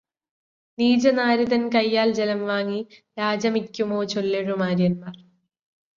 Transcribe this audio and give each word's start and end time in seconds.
നീചനാരിതൻ 0.77 1.69
കൈയാൽ 1.69 2.09
ജലം 2.11 2.45
വാങ്ങി 2.45 2.81
യാചമിക്കുമോ 3.17 4.03
ചൊല്ലെഴുമാര്യന്മാർ? 4.05 5.15